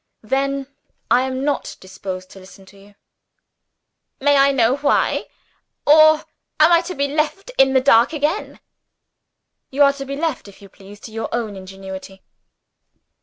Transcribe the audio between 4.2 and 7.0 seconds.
I know why? or am I to